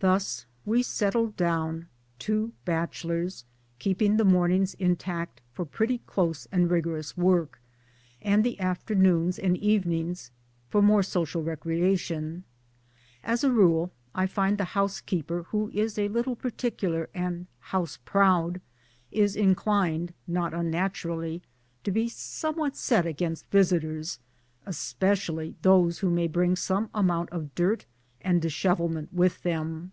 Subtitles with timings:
[0.00, 3.46] Thus we settled down, two bachelors:
[3.78, 7.58] keeping the mornings intact for pretty close and rigorous work;
[8.20, 10.30] and the afternoons and evenings
[10.68, 12.44] for more social recreation.
[13.22, 18.60] As a rule I find the housekeeper who is a little particular and' house proud'
[19.24, 21.40] is in clined, not unnaturally,
[21.82, 24.18] to be somewhat set against visitors
[24.66, 27.86] especially those who may bring some amount of dirt
[28.26, 29.92] and dishevelment with them.